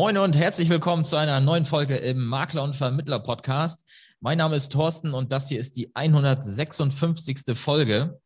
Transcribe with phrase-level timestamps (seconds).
[0.00, 3.86] Moin und herzlich willkommen zu einer neuen Folge im Makler und Vermittler Podcast.
[4.20, 7.54] Mein Name ist Thorsten und das hier ist die 156.
[7.54, 8.18] Folge.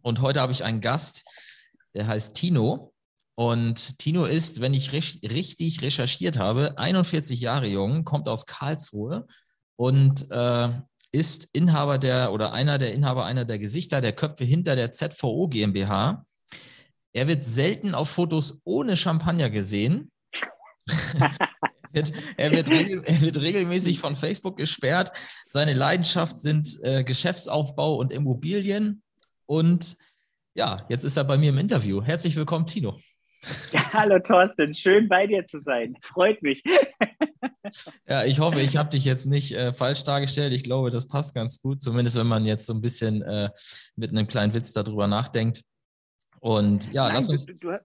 [0.00, 1.26] Und heute habe ich einen Gast,
[1.92, 2.94] der heißt Tino.
[3.34, 9.26] Und Tino ist, wenn ich richtig recherchiert habe, 41 Jahre jung, kommt aus Karlsruhe
[9.76, 10.70] und äh,
[11.12, 15.48] ist Inhaber der oder einer der Inhaber einer der Gesichter der Köpfe hinter der ZVO
[15.48, 16.24] GmbH.
[17.12, 20.10] Er wird selten auf Fotos ohne Champagner gesehen
[22.36, 25.12] er, wird, er, wird regelmäßig von Facebook gesperrt.
[25.46, 29.02] Seine Leidenschaft sind äh, Geschäftsaufbau und Immobilien.
[29.46, 29.96] Und
[30.54, 32.02] ja, jetzt ist er bei mir im Interview.
[32.02, 32.98] Herzlich willkommen, Tino.
[33.72, 35.96] Ja, hallo Thorsten, schön bei dir zu sein.
[36.00, 36.62] Freut mich.
[38.06, 40.52] Ja, ich hoffe, ich habe dich jetzt nicht äh, falsch dargestellt.
[40.52, 43.50] Ich glaube, das passt ganz gut, zumindest wenn man jetzt so ein bisschen äh,
[43.96, 45.62] mit einem kleinen Witz darüber nachdenkt.
[46.40, 47.46] Und ja, Nein, lass uns.
[47.46, 47.78] Du, du,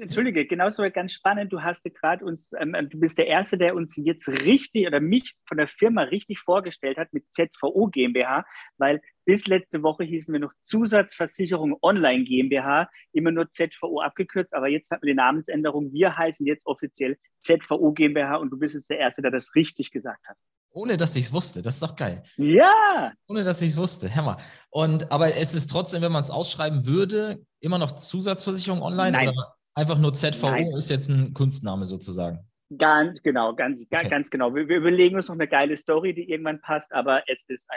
[0.00, 1.52] Entschuldige, genauso ganz spannend.
[1.52, 5.00] Du hast gerade uns, ähm, ähm, du bist der Erste, der uns jetzt richtig oder
[5.00, 8.44] mich von der Firma richtig vorgestellt hat mit ZVO GmbH,
[8.78, 14.68] weil bis letzte Woche hießen wir noch Zusatzversicherung Online GmbH, immer nur ZVO abgekürzt, aber
[14.68, 15.92] jetzt hatten wir die Namensänderung.
[15.92, 19.90] Wir heißen jetzt offiziell ZVO GmbH und du bist jetzt der Erste, der das richtig
[19.90, 20.36] gesagt hat.
[20.72, 21.62] Ohne dass ich es wusste.
[21.62, 22.22] Das ist doch geil.
[22.36, 23.12] Ja.
[23.28, 24.14] Ohne dass ich es wusste.
[24.14, 24.38] Hammer.
[24.70, 29.28] Und aber es ist trotzdem, wenn man es ausschreiben würde, immer noch Zusatzversicherung online Nein.
[29.28, 30.72] oder einfach nur ZVO Nein.
[30.72, 32.48] ist jetzt ein Kunstname sozusagen.
[32.78, 34.08] Ganz genau, ganz, okay.
[34.08, 34.54] ganz genau.
[34.54, 37.68] Wir, wir, überlegen uns noch eine geile Story, die irgendwann passt, aber es ist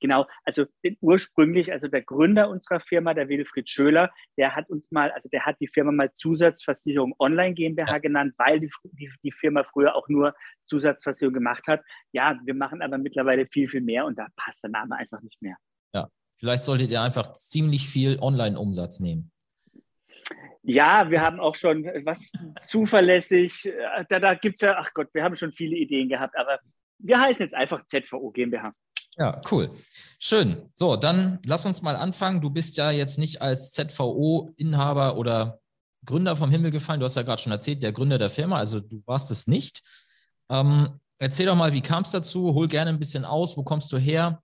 [0.00, 0.64] genau, also
[1.00, 5.44] ursprünglich, also der Gründer unserer Firma, der Wilfried Schöler, der hat uns mal, also der
[5.46, 10.08] hat die Firma mal Zusatzversicherung Online GmbH genannt, weil die, die, die Firma früher auch
[10.08, 11.82] nur Zusatzversicherung gemacht hat.
[12.12, 15.40] Ja, wir machen aber mittlerweile viel, viel mehr und da passt der Name einfach nicht
[15.40, 15.56] mehr.
[15.94, 19.30] Ja, vielleicht solltet ihr einfach ziemlich viel Online-Umsatz nehmen.
[20.62, 22.18] Ja, wir haben auch schon was
[22.66, 23.66] zuverlässig.
[23.66, 26.60] Äh, da, da gibt es ja, ach Gott, wir haben schon viele Ideen gehabt, aber
[26.98, 28.70] wir heißen jetzt einfach ZVO GmbH.
[29.18, 29.70] Ja, cool.
[30.18, 30.70] Schön.
[30.74, 32.40] So, dann lass uns mal anfangen.
[32.40, 35.60] Du bist ja jetzt nicht als ZVO-Inhaber oder
[36.06, 37.00] Gründer vom Himmel gefallen.
[37.00, 39.82] Du hast ja gerade schon erzählt, der Gründer der Firma, also du warst es nicht.
[40.48, 42.54] Ähm, erzähl doch mal, wie kam es dazu?
[42.54, 43.56] Hol gerne ein bisschen aus.
[43.56, 44.42] Wo kommst du her?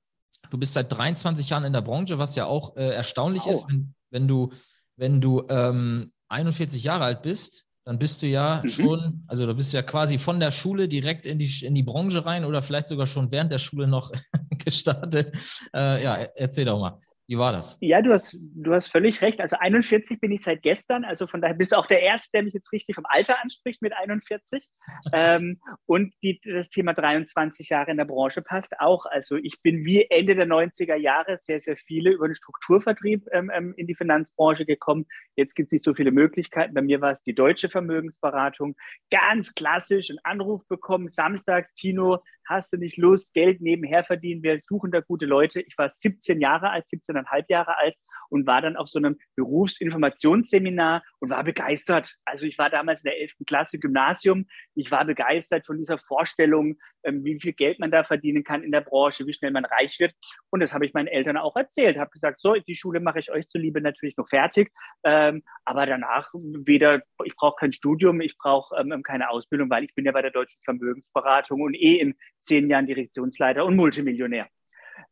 [0.51, 3.53] Du bist seit 23 Jahren in der Branche, was ja auch äh, erstaunlich oh.
[3.53, 4.51] ist, wenn, wenn du
[4.99, 8.69] wenn du ähm, 41 Jahre alt bist, dann bist du ja mhm.
[8.69, 11.83] schon, also da bist du ja quasi von der Schule direkt in die, in die
[11.83, 14.11] Branche rein oder vielleicht sogar schon während der Schule noch
[14.51, 15.33] gestartet.
[15.75, 17.01] Äh, ja, erzähl doch mal.
[17.29, 17.77] Wie war das?
[17.83, 19.43] Ja, du hast, du hast völlig recht.
[19.43, 21.05] Also 41 bin ich seit gestern.
[21.05, 23.83] Also von daher bist du auch der Erste, der mich jetzt richtig vom Alter anspricht
[23.83, 24.67] mit 41.
[25.13, 29.05] ähm, und die, das Thema 23 Jahre in der Branche passt auch.
[29.05, 33.51] Also ich bin wie Ende der 90er Jahre sehr, sehr viele über den Strukturvertrieb ähm,
[33.55, 35.05] ähm, in die Finanzbranche gekommen.
[35.37, 36.73] Jetzt gibt es nicht so viele Möglichkeiten.
[36.73, 38.75] Bei mir war es die deutsche Vermögensberatung.
[39.11, 44.59] Ganz klassisch, einen Anruf bekommen, samstags, Tino, hast du nicht Lust, Geld nebenher verdienen, wir
[44.59, 45.61] suchen da gute Leute.
[45.61, 47.95] Ich war 17 Jahre alt, 17,5 Jahre alt
[48.29, 52.15] und war dann auf so einem Berufsinformationsseminar und war begeistert.
[52.25, 53.33] Also ich war damals in der 11.
[53.47, 54.47] Klasse Gymnasium.
[54.75, 58.73] Ich war begeistert von dieser Vorstellung, ähm, wie viel Geld man da verdienen kann in
[58.73, 60.15] der Branche, wie schnell man reich wird.
[60.51, 61.99] Und das habe ich meinen Eltern auch erzählt.
[61.99, 64.71] Habe gesagt, so, die Schule mache ich euch zuliebe natürlich noch fertig.
[65.05, 69.95] Ähm, aber danach weder, ich brauche kein Studium, ich brauche ähm, keine Ausbildung, weil ich
[69.95, 74.49] bin ja bei der Deutschen Vermögensberatung und eh in zehn Jahren Direktionsleiter und Multimillionär.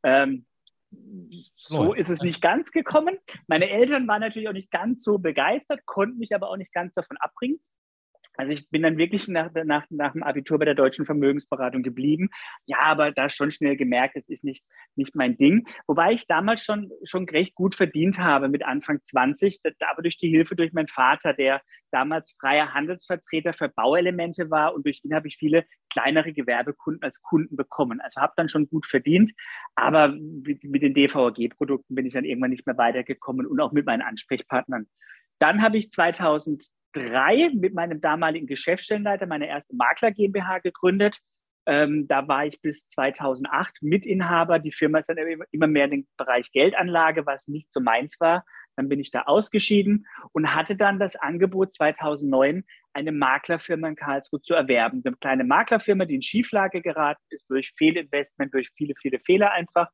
[0.02, 0.46] Ähm,
[1.56, 3.18] so ist es nicht ganz gekommen.
[3.48, 6.94] Meine Eltern waren natürlich auch nicht ganz so begeistert, konnten mich aber auch nicht ganz
[6.94, 7.60] davon abbringen.
[8.36, 12.28] Also ich bin dann wirklich nach, nach, nach dem Abitur bei der deutschen Vermögensberatung geblieben.
[12.66, 14.64] Ja, aber da schon schnell gemerkt, es ist nicht,
[14.94, 15.66] nicht mein Ding.
[15.86, 20.28] Wobei ich damals schon, schon recht gut verdient habe mit Anfang 20, aber durch die
[20.28, 25.28] Hilfe durch meinen Vater, der damals freier Handelsvertreter für Bauelemente war und durch ihn habe
[25.28, 28.00] ich viele kleinere Gewerbekunden als Kunden bekommen.
[28.00, 29.32] Also habe dann schon gut verdient,
[29.74, 33.86] aber mit, mit den DVAG-Produkten bin ich dann irgendwann nicht mehr weitergekommen und auch mit
[33.86, 34.86] meinen Ansprechpartnern.
[35.38, 41.18] Dann habe ich 2003 mit meinem damaligen Geschäftsstellenleiter meine erste Makler GmbH gegründet.
[41.68, 44.60] Ähm, da war ich bis 2008 Mitinhaber.
[44.60, 45.18] Die Firma ist dann
[45.50, 48.44] immer mehr in den Bereich Geldanlage, was nicht so meins war.
[48.76, 54.40] Dann bin ich da ausgeschieden und hatte dann das Angebot 2009, eine Maklerfirma in Karlsruhe
[54.40, 55.02] zu erwerben.
[55.04, 59.90] Eine kleine Maklerfirma, die in Schieflage geraten ist durch Fehlinvestment, durch viele, viele Fehler einfach.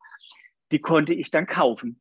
[0.73, 2.01] Die konnte ich dann kaufen.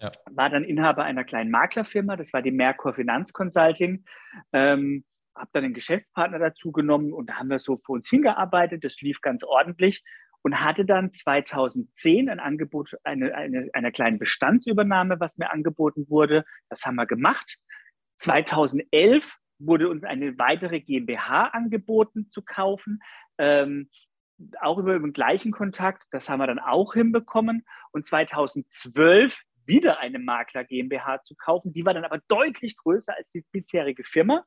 [0.00, 0.10] Ja.
[0.30, 4.04] War dann Inhaber einer kleinen Maklerfirma, das war die Merkur Finanz Consulting.
[4.52, 5.04] Ähm,
[5.34, 8.84] habe dann einen Geschäftspartner dazu genommen und da haben wir so vor uns hingearbeitet.
[8.84, 10.02] Das lief ganz ordentlich
[10.42, 16.44] und hatte dann 2010 ein Angebot eine, eine, einer kleinen Bestandsübernahme, was mir angeboten wurde.
[16.68, 17.58] Das haben wir gemacht.
[18.18, 23.00] 2011 wurde uns eine weitere GmbH angeboten zu kaufen.
[23.38, 23.90] Ähm,
[24.60, 26.04] auch über den gleichen Kontakt.
[26.10, 27.64] Das haben wir dann auch hinbekommen.
[27.90, 31.72] Und 2012 wieder eine Makler GmbH zu kaufen.
[31.72, 34.44] Die war dann aber deutlich größer als die bisherige Firma.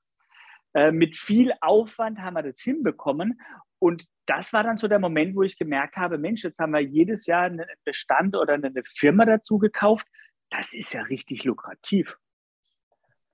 [0.73, 3.39] Äh, mit viel Aufwand haben wir das hinbekommen.
[3.79, 6.81] Und das war dann so der Moment, wo ich gemerkt habe, Mensch, jetzt haben wir
[6.81, 10.07] jedes Jahr einen Bestand oder eine Firma dazu gekauft.
[10.49, 12.17] Das ist ja richtig lukrativ.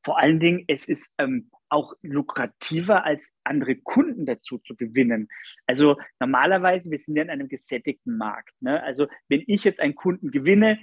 [0.03, 5.29] Vor allen Dingen, es ist ähm, auch lukrativer als andere Kunden dazu zu gewinnen.
[5.65, 8.53] Also normalerweise, wir sind ja in einem gesättigten Markt.
[8.61, 8.81] Ne?
[8.83, 10.79] Also wenn ich jetzt einen Kunden gewinne,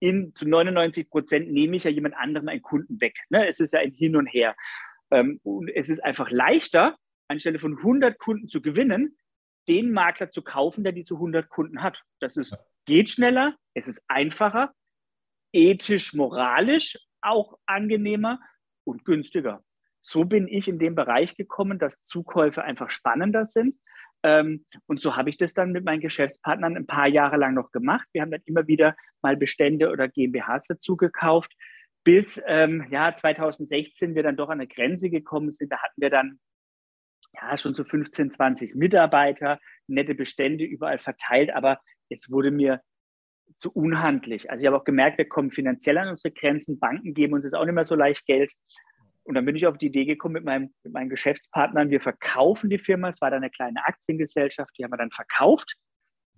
[0.00, 3.16] in, zu 99 Prozent nehme ich ja jemand anderem einen Kunden weg.
[3.28, 3.48] Ne?
[3.48, 4.56] Es ist ja ein Hin und Her.
[5.10, 6.96] Ähm, und es ist einfach leichter,
[7.28, 9.16] anstelle von 100 Kunden zu gewinnen,
[9.68, 12.02] den Makler zu kaufen, der diese 100 Kunden hat.
[12.20, 14.74] Das ist, geht schneller, es ist einfacher,
[15.52, 18.40] ethisch, moralisch auch angenehmer
[18.84, 19.64] und günstiger.
[20.00, 23.76] So bin ich in den Bereich gekommen, dass Zukäufe einfach spannender sind.
[24.24, 27.70] Ähm, und so habe ich das dann mit meinen Geschäftspartnern ein paar Jahre lang noch
[27.70, 28.08] gemacht.
[28.12, 31.52] Wir haben dann immer wieder mal Bestände oder GmbHs dazu gekauft,
[32.04, 35.70] bis ähm, ja, 2016 wir dann doch an eine Grenze gekommen sind.
[35.70, 36.40] Da hatten wir dann
[37.34, 42.80] ja schon so 15, 20 Mitarbeiter, nette Bestände überall verteilt, aber es wurde mir
[43.56, 44.50] zu unhandlich.
[44.50, 46.78] Also ich habe auch gemerkt, wir kommen finanziell an unsere Grenzen.
[46.78, 48.50] Banken geben uns jetzt auch nicht mehr so leicht Geld.
[49.24, 52.70] Und dann bin ich auf die Idee gekommen mit, meinem, mit meinen Geschäftspartnern, wir verkaufen
[52.70, 53.08] die Firma.
[53.08, 55.76] Es war dann eine kleine Aktiengesellschaft, die haben wir dann verkauft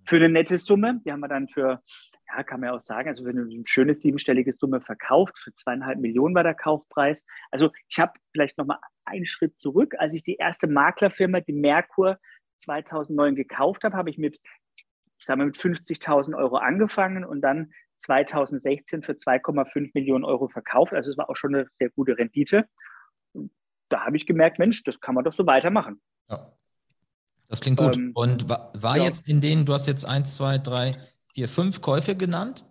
[0.07, 1.01] für eine nette Summe.
[1.05, 1.83] Die haben wir dann für,
[2.27, 5.37] ja, kann man ja auch sagen, also für eine schöne siebenstellige Summe verkauft.
[5.37, 7.25] Für zweieinhalb Millionen war der Kaufpreis.
[7.51, 9.95] Also ich habe vielleicht nochmal einen Schritt zurück.
[9.99, 12.17] Als ich die erste Maklerfirma, die Merkur,
[12.59, 14.39] 2009 gekauft habe, habe ich mit,
[15.19, 20.93] sagen wir, mit 50.000 Euro angefangen und dann 2016 für 2,5 Millionen Euro verkauft.
[20.93, 22.65] Also es war auch schon eine sehr gute Rendite.
[23.33, 23.51] Und
[23.89, 26.01] da habe ich gemerkt, Mensch, das kann man doch so weitermachen.
[26.29, 26.51] Ja.
[27.47, 27.95] Das klingt gut.
[27.95, 29.05] Ähm, Und war, war ja.
[29.05, 30.97] jetzt in denen, du hast jetzt 1, 2, 3,
[31.33, 32.65] 4, 5 Käufe genannt.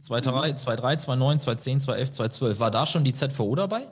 [0.00, 2.60] 2, 3, 2, 3, 2, 9, 2, 10, 2, 11, 2, 12.
[2.60, 3.88] War da schon die ZVO dabei?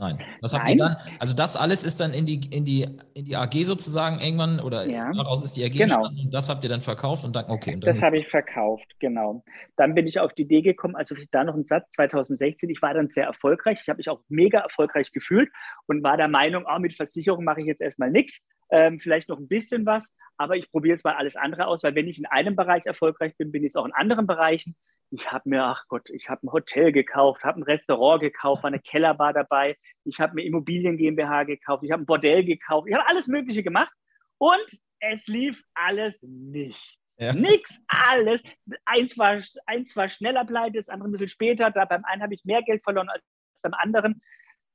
[0.00, 0.18] Nein.
[0.40, 0.78] Was habt Nein.
[0.78, 0.96] ihr dann?
[1.18, 4.86] Also das alles ist dann in die, in die, in die AG sozusagen irgendwann oder
[4.86, 5.12] ja.
[5.12, 6.06] daraus ist die AG genau.
[6.06, 7.74] und das habt ihr dann verkauft und dann, okay.
[7.74, 9.44] Und dann das habe ich verkauft, genau.
[9.76, 12.94] Dann bin ich auf die Idee gekommen, also da noch ein Satz, 2016, ich war
[12.94, 15.50] dann sehr erfolgreich, ich habe mich auch mega erfolgreich gefühlt
[15.86, 19.38] und war der Meinung, oh, mit Versicherung mache ich jetzt erstmal nichts, ähm, vielleicht noch
[19.38, 22.24] ein bisschen was, aber ich probiere jetzt mal alles andere aus, weil wenn ich in
[22.24, 24.76] einem Bereich erfolgreich bin, bin ich es auch in anderen Bereichen.
[25.10, 28.68] Ich habe mir, ach Gott, ich habe ein Hotel gekauft, habe ein Restaurant gekauft, war
[28.68, 32.94] eine Kellerbar dabei, ich habe mir Immobilien GmbH gekauft, ich habe ein Bordell gekauft, ich
[32.94, 33.92] habe alles Mögliche gemacht
[34.38, 34.66] und
[35.00, 36.98] es lief alles nicht.
[37.20, 37.34] Ja.
[37.34, 38.42] Nix, alles.
[38.86, 41.70] Eins war, eins war schneller pleite, das andere ein bisschen später.
[41.70, 43.22] Da beim einen habe ich mehr Geld verloren als
[43.62, 44.22] beim anderen.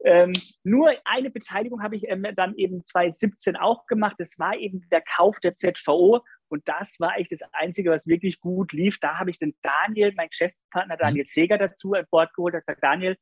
[0.05, 4.15] Ähm, nur eine Beteiligung habe ich ähm, dann eben 2017 auch gemacht.
[4.19, 6.23] Das war eben der Kauf der ZVO.
[6.47, 8.99] Und das war eigentlich das Einzige, was wirklich gut lief.
[8.99, 12.53] Da habe ich den Daniel, mein Geschäftspartner Daniel Seger dazu an Bord geholt.
[12.53, 13.17] Er sagt, Daniel,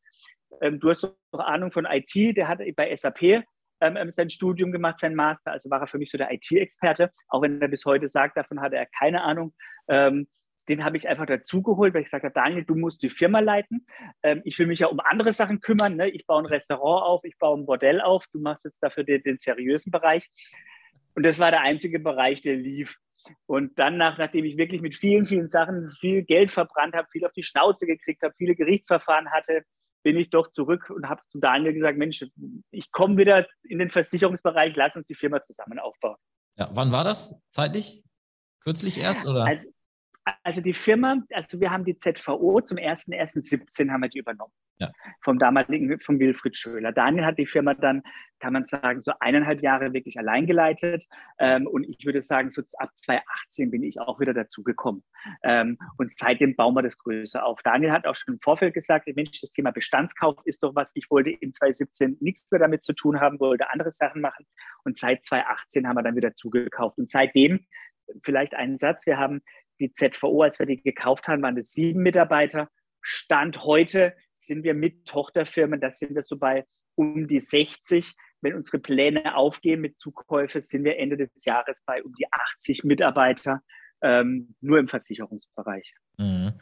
[0.61, 2.13] ähm, du hast doch Ahnung von IT.
[2.35, 3.45] Der hat bei SAP ähm,
[3.79, 5.53] ähm, sein Studium gemacht, sein Master.
[5.53, 7.11] Also war er für mich so der IT-Experte.
[7.29, 9.53] Auch wenn er bis heute sagt, davon hatte er keine Ahnung.
[10.69, 13.85] Den habe ich einfach dazugeholt, weil ich gesagt habe, Daniel, du musst die Firma leiten.
[14.23, 15.97] Ähm, ich will mich ja um andere Sachen kümmern.
[15.97, 16.09] Ne?
[16.09, 18.25] Ich baue ein Restaurant auf, ich baue ein Bordell auf.
[18.31, 20.29] Du machst jetzt dafür den, den seriösen Bereich.
[21.15, 22.97] Und das war der einzige Bereich, der lief.
[23.45, 27.25] Und dann, nach, nachdem ich wirklich mit vielen, vielen Sachen viel Geld verbrannt habe, viel
[27.25, 29.63] auf die Schnauze gekriegt habe, viele Gerichtsverfahren hatte,
[30.03, 32.25] bin ich doch zurück und habe zu Daniel gesagt, Mensch,
[32.71, 36.17] ich komme wieder in den Versicherungsbereich, lass uns die Firma zusammen aufbauen.
[36.57, 38.03] Ja, wann war das zeitlich?
[38.59, 39.45] Kürzlich erst oder?
[39.45, 39.67] Also,
[40.43, 44.53] also die Firma, also wir haben die ZVO zum 1.1.17 haben wir die übernommen.
[44.79, 44.91] Ja.
[45.21, 46.91] Vom damaligen, vom Wilfried Schöler.
[46.91, 48.01] Daniel hat die Firma dann,
[48.39, 51.05] kann man sagen, so eineinhalb Jahre wirklich allein geleitet.
[51.39, 55.03] Ähm, und ich würde sagen, so ab 2018 bin ich auch wieder dazugekommen.
[55.43, 57.61] Ähm, und seitdem bauen wir das größer auf.
[57.63, 60.91] Daniel hat auch schon im Vorfeld gesagt, Mensch, das Thema Bestandskauf ist doch was.
[60.95, 64.45] Ich wollte in 2017 nichts mehr damit zu tun haben, wollte andere Sachen machen.
[64.83, 66.97] Und seit 2018 haben wir dann wieder zugekauft.
[66.97, 67.65] Und seitdem
[68.23, 69.05] vielleicht einen Satz.
[69.05, 69.41] Wir haben
[69.79, 72.69] die ZVO, als wir die gekauft haben, waren es sieben Mitarbeiter.
[73.01, 76.65] Stand heute sind wir mit Tochterfirmen, da sind wir so bei
[76.95, 78.13] um die 60.
[78.41, 82.25] Wenn unsere Pläne aufgehen mit Zukäufe, sind wir Ende des Jahres bei um die
[82.57, 83.61] 80 Mitarbeiter,
[84.01, 85.93] ähm, nur im Versicherungsbereich.
[86.17, 86.53] Mhm.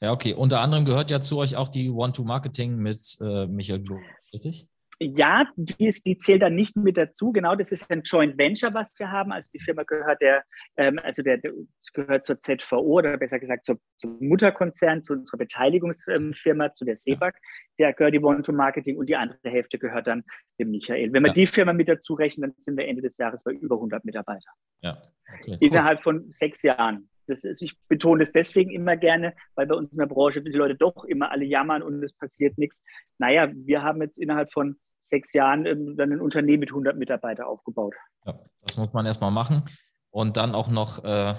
[0.00, 0.32] Ja, okay.
[0.32, 4.66] Unter anderem gehört ja zu euch auch die One-to-Marketing mit äh, Michael Blum, richtig?
[4.98, 7.30] Ja, die, ist, die zählt dann nicht mit dazu.
[7.32, 9.30] Genau, das ist ein Joint Venture, was wir haben.
[9.30, 10.42] Also die Firma gehört der,
[10.76, 11.52] ähm, also der, der,
[11.92, 17.34] gehört zur ZVO oder besser gesagt zur, zum Mutterkonzern, zu unserer Beteiligungsfirma, zu der SEBAG.
[17.78, 20.24] Der gehört die One-to-Marketing und die andere Hälfte gehört dann
[20.58, 21.12] dem Michael.
[21.12, 21.34] Wenn wir ja.
[21.34, 24.54] die Firma mit dazu rechnen, dann sind wir Ende des Jahres bei über 100 Mitarbeitern.
[24.80, 25.02] Ja.
[25.40, 25.56] Okay, cool.
[25.60, 27.10] Innerhalb von sechs Jahren.
[27.26, 30.50] Das ist, ich betone es deswegen immer gerne, weil bei uns in der Branche die
[30.50, 32.82] Leute doch immer alle jammern und es passiert nichts.
[33.18, 37.46] Naja, wir haben jetzt innerhalb von sechs Jahren ähm, dann ein Unternehmen mit 100 Mitarbeitern
[37.46, 37.94] aufgebaut.
[38.24, 39.64] Ja, das muss man erstmal machen
[40.10, 41.34] und dann auch noch äh,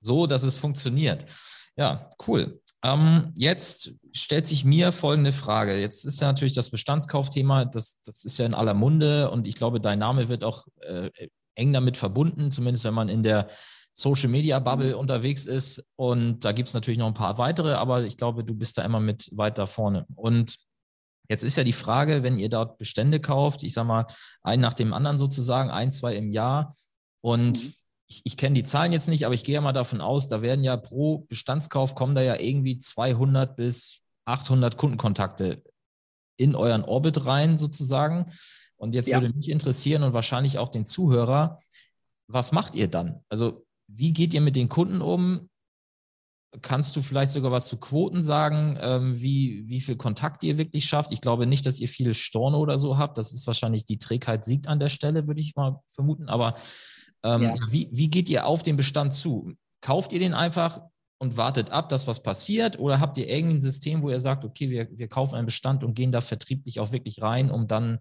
[0.00, 1.24] so, dass es funktioniert.
[1.76, 2.60] Ja, cool.
[2.82, 5.80] Ähm, jetzt stellt sich mir folgende Frage.
[5.80, 9.56] Jetzt ist ja natürlich das Bestandskaufthema, das, das ist ja in aller Munde und ich
[9.56, 11.10] glaube, dein Name wird auch äh,
[11.56, 13.48] eng damit verbunden, zumindest wenn man in der
[13.98, 15.00] Social Media Bubble mhm.
[15.00, 15.84] unterwegs ist.
[15.96, 18.84] Und da gibt es natürlich noch ein paar weitere, aber ich glaube, du bist da
[18.84, 20.06] immer mit weiter vorne.
[20.14, 20.56] Und
[21.30, 24.06] Jetzt ist ja die Frage, wenn ihr dort Bestände kauft, ich sage mal,
[24.42, 26.74] einen nach dem anderen sozusagen, ein, zwei im Jahr.
[27.20, 27.74] Und mhm.
[28.06, 30.40] ich, ich kenne die Zahlen jetzt nicht, aber ich gehe ja mal davon aus, da
[30.40, 35.62] werden ja pro Bestandskauf kommen da ja irgendwie 200 bis 800 Kundenkontakte
[36.38, 38.32] in euren Orbit rein sozusagen.
[38.76, 39.20] Und jetzt ja.
[39.20, 41.58] würde mich interessieren und wahrscheinlich auch den Zuhörer,
[42.26, 43.22] was macht ihr dann?
[43.28, 45.48] Also wie geht ihr mit den Kunden um?
[46.62, 50.86] Kannst du vielleicht sogar was zu Quoten sagen, ähm, wie, wie viel Kontakt ihr wirklich
[50.86, 51.12] schafft?
[51.12, 53.18] Ich glaube nicht, dass ihr viele Storno oder so habt.
[53.18, 56.28] Das ist wahrscheinlich die Trägheit siegt an der Stelle, würde ich mal vermuten.
[56.28, 56.54] Aber
[57.22, 57.54] ähm, ja.
[57.70, 59.52] wie, wie geht ihr auf den Bestand zu?
[59.82, 60.80] Kauft ihr den einfach
[61.18, 62.78] und wartet ab, dass was passiert?
[62.78, 65.94] Oder habt ihr irgendein System, wo ihr sagt, okay, wir, wir kaufen einen Bestand und
[65.94, 67.98] gehen da vertrieblich auch wirklich rein, um dann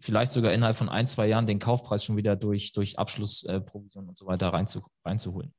[0.00, 4.16] vielleicht sogar innerhalb von ein, zwei Jahren den Kaufpreis schon wieder durch, durch Abschlussprovision und
[4.16, 5.52] so weiter reinzu, reinzuholen?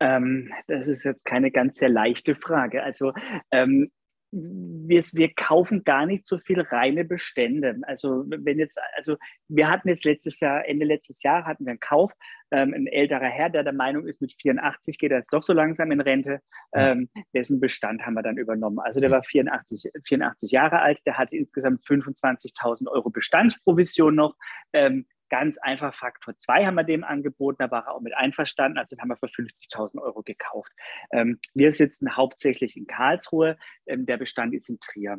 [0.00, 2.82] Ähm, das ist jetzt keine ganz sehr leichte Frage.
[2.82, 3.12] Also
[3.50, 3.90] ähm,
[4.36, 7.78] wir, wir, kaufen gar nicht so viel reine Bestände.
[7.82, 9.16] Also wenn jetzt, also
[9.48, 12.12] wir hatten jetzt letztes Jahr, Ende letztes Jahr hatten wir einen Kauf,
[12.50, 15.52] ähm, ein älterer Herr, der der Meinung ist, mit 84 geht er jetzt doch so
[15.52, 16.40] langsam in Rente,
[16.74, 18.78] ähm, dessen Bestand haben wir dann übernommen.
[18.78, 24.36] Also der war 84, 84 Jahre alt, der hatte insgesamt 25.000 Euro Bestandsprovision noch.
[24.72, 28.78] Ähm, ganz einfach Faktor 2 haben wir dem angeboten, da war er auch mit einverstanden,
[28.78, 30.72] also haben wir für 50.000 Euro gekauft.
[31.10, 33.56] Ähm, wir sitzen hauptsächlich in Karlsruhe,
[33.86, 35.18] ähm, der Bestand ist in Trier.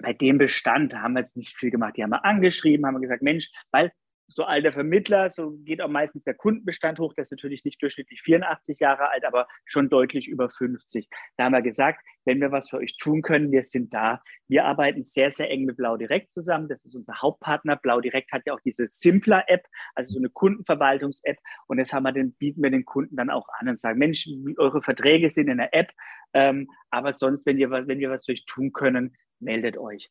[0.00, 1.96] Bei dem Bestand haben wir jetzt nicht viel gemacht.
[1.96, 3.92] Die haben wir angeschrieben, haben wir gesagt, Mensch, weil
[4.30, 7.12] so alter Vermittler, so geht auch meistens der Kundenbestand hoch.
[7.14, 11.08] Der ist natürlich nicht durchschnittlich 84 Jahre alt, aber schon deutlich über 50.
[11.36, 14.22] Da haben wir gesagt, wenn wir was für euch tun können, wir sind da.
[14.48, 16.68] Wir arbeiten sehr, sehr eng mit Blau Direkt zusammen.
[16.68, 17.76] Das ist unser Hauptpartner.
[17.76, 21.38] Blau Direkt hat ja auch diese Simpler-App, also so eine Kundenverwaltungs-App.
[21.66, 24.28] Und das haben wir den, bieten wir den Kunden dann auch an und sagen, Mensch,
[24.58, 25.90] eure Verträge sind in der App.
[26.32, 30.10] Ähm, aber sonst, wenn, ihr, wenn wir was für euch tun können, meldet euch.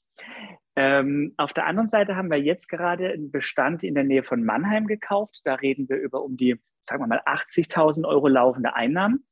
[0.82, 4.46] Ähm, auf der anderen Seite haben wir jetzt gerade einen Bestand in der Nähe von
[4.46, 5.42] Mannheim gekauft.
[5.44, 6.58] Da reden wir über um die,
[6.88, 9.26] sagen wir mal, 80.000 Euro laufende Einnahmen.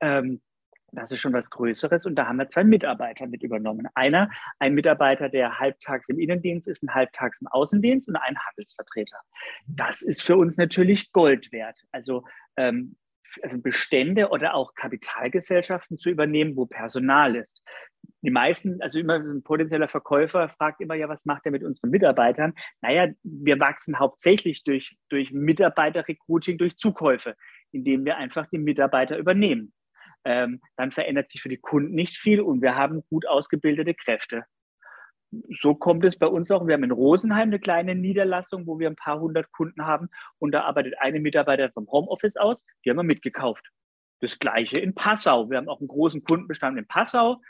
[0.00, 0.40] Ähm,
[0.92, 2.06] das ist schon was Größeres.
[2.06, 3.86] Und da haben wir zwei Mitarbeiter mit übernommen.
[3.94, 9.18] Einer, ein Mitarbeiter, der halbtags im Innendienst ist, ein halbtags im Außendienst und ein Handelsvertreter.
[9.66, 11.78] Das ist für uns natürlich Gold wert.
[11.92, 12.24] Also
[12.56, 12.96] ähm,
[13.42, 17.62] also Bestände oder auch Kapitalgesellschaften zu übernehmen, wo Personal ist.
[18.24, 21.90] Die meisten, also immer ein potenzieller Verkäufer fragt immer, ja, was macht er mit unseren
[21.90, 22.54] Mitarbeitern?
[22.80, 27.36] Naja, wir wachsen hauptsächlich durch, durch Mitarbeiterrecruiting, durch Zukäufe,
[27.72, 29.72] indem wir einfach die Mitarbeiter übernehmen.
[30.24, 34.44] Ähm, dann verändert sich für die Kunden nicht viel und wir haben gut ausgebildete Kräfte
[35.60, 36.66] so kommt es bei uns auch.
[36.66, 40.52] Wir haben in Rosenheim eine kleine Niederlassung, wo wir ein paar hundert Kunden haben und
[40.52, 43.64] da arbeitet eine Mitarbeiter vom Homeoffice aus, die haben wir mitgekauft.
[44.20, 45.50] Das gleiche in Passau.
[45.50, 47.40] Wir haben auch einen großen Kundenbestand in Passau.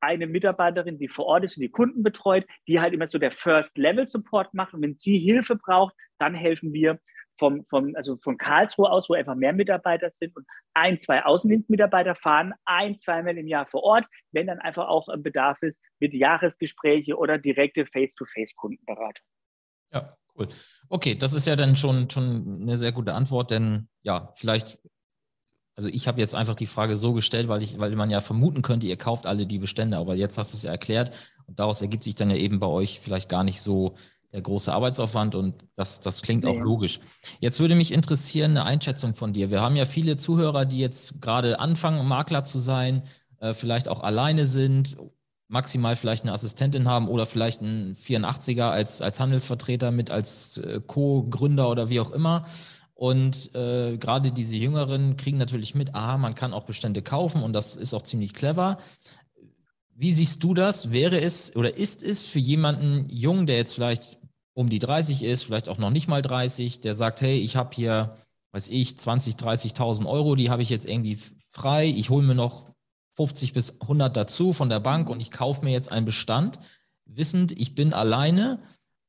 [0.00, 3.32] Eine Mitarbeiterin, die vor Ort ist und die Kunden betreut, die halt immer so der
[3.32, 4.74] First-Level-Support macht.
[4.74, 6.98] Und wenn sie Hilfe braucht, dann helfen wir
[7.38, 12.14] vom, vom, also von Karlsruhe aus, wo einfach mehr Mitarbeiter sind und ein, zwei Außendienstmitarbeiter
[12.14, 17.16] fahren ein, zweimal im Jahr vor Ort, wenn dann einfach auch Bedarf ist mit Jahresgespräche
[17.16, 19.24] oder direkte Face-to-Face-Kundenberatung.
[19.92, 20.48] Ja, cool.
[20.88, 24.78] Okay, das ist ja dann schon, schon eine sehr gute Antwort, denn ja, vielleicht
[25.78, 28.62] also ich habe jetzt einfach die Frage so gestellt, weil ich, weil man ja vermuten
[28.62, 31.12] könnte, ihr kauft alle die Bestände, aber jetzt hast du es ja erklärt
[31.46, 33.94] und daraus ergibt sich dann ja eben bei euch vielleicht gar nicht so
[34.32, 36.50] der große Arbeitsaufwand und das, das klingt ja.
[36.50, 36.98] auch logisch.
[37.38, 39.52] Jetzt würde mich interessieren, eine Einschätzung von dir.
[39.52, 43.04] Wir haben ja viele Zuhörer, die jetzt gerade anfangen, Makler zu sein,
[43.38, 44.96] äh, vielleicht auch alleine sind,
[45.46, 50.80] maximal vielleicht eine Assistentin haben oder vielleicht einen 84er als, als Handelsvertreter mit als äh,
[50.84, 52.44] Co-Gründer oder wie auch immer.
[52.98, 57.52] Und äh, gerade diese Jüngeren kriegen natürlich mit, aha, man kann auch Bestände kaufen und
[57.52, 58.78] das ist auch ziemlich clever
[59.94, 60.90] Wie siehst du das?
[60.90, 64.18] Wäre es oder ist es für jemanden jung, der jetzt vielleicht
[64.52, 67.70] um die 30 ist, vielleicht auch noch nicht mal 30, der sagt, hey, ich habe
[67.72, 68.16] hier,
[68.50, 72.68] weiß ich, 20, 30.000 Euro, die habe ich jetzt irgendwie frei, ich hole mir noch
[73.12, 76.58] 50 bis 100 dazu von der Bank und ich kaufe mir jetzt einen Bestand,
[77.04, 78.58] wissend, ich bin alleine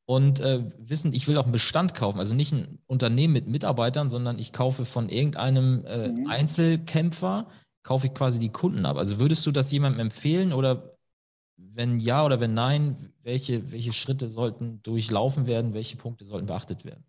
[0.10, 4.10] und äh, wissend, ich will auch einen Bestand kaufen, also nicht ein Unternehmen mit Mitarbeitern,
[4.10, 6.26] sondern ich kaufe von irgendeinem äh, mhm.
[6.26, 7.48] Einzelkämpfer,
[7.84, 8.98] kaufe ich quasi die Kunden ab.
[8.98, 10.98] Also würdest du das jemandem empfehlen oder
[11.58, 16.86] wenn ja oder wenn nein, welche, welche Schritte sollten durchlaufen werden, welche Punkte sollten beachtet
[16.86, 17.04] werden?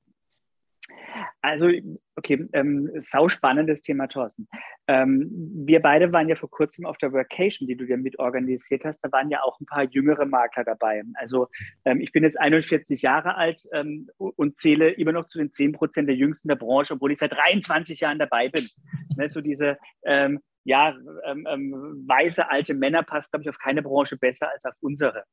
[1.43, 1.71] Also,
[2.17, 4.47] okay, ähm, sau spannendes Thema, Thorsten.
[4.87, 5.31] Ähm,
[5.67, 9.01] wir beide waren ja vor kurzem auf der Vacation, die du dir mit organisiert hast.
[9.01, 11.03] Da waren ja auch ein paar jüngere Makler dabei.
[11.15, 11.49] Also,
[11.87, 15.73] ähm, ich bin jetzt 41 Jahre alt ähm, und zähle immer noch zu den 10
[15.73, 18.69] Prozent der Jüngsten der Branche, obwohl ich seit 23 Jahren dabei bin.
[19.17, 20.95] Ne, so diese ähm, ja,
[21.25, 25.25] ähm, ähm, weise alte Männer passt, glaube ich, auf keine Branche besser als auf unsere.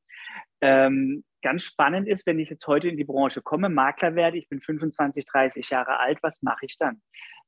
[0.62, 4.50] Ähm, ganz spannend ist, wenn ich jetzt heute in die Branche komme, Makler werde, ich
[4.50, 7.02] bin 25, 30 Jahre alt, was mache ich dann?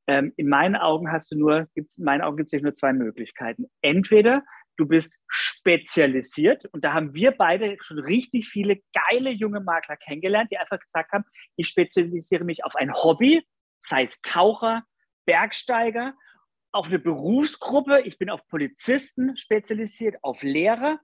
[0.07, 2.93] Ähm, in meinen Augen hast du nur, gibt's, in meinen Augen gibt es nur zwei
[2.93, 3.65] Möglichkeiten.
[3.81, 4.43] Entweder
[4.77, 10.49] du bist spezialisiert und da haben wir beide schon richtig viele geile junge Makler kennengelernt,
[10.51, 11.25] die einfach gesagt haben,
[11.57, 13.45] ich spezialisiere mich auf ein Hobby,
[13.81, 14.83] sei es Taucher,
[15.25, 16.13] Bergsteiger
[16.71, 20.99] auf eine Berufsgruppe, ich bin auf Polizisten spezialisiert, auf Lehrer